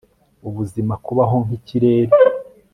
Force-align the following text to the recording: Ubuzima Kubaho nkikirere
Ubuzima 0.47 0.93
Kubaho 1.05 1.37
nkikirere 1.43 2.13